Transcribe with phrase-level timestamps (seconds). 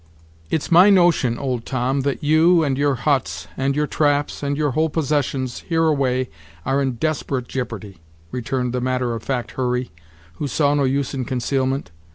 [0.49, 4.71] "It's my notion, old Tom, that you, and your huts, and your traps, and your
[4.71, 6.27] whole possessions, hereaway,
[6.65, 7.99] are in desperate jippardy,"
[8.31, 9.91] returned the matter of fact Hurry,
[10.37, 11.91] who saw no use in concealment.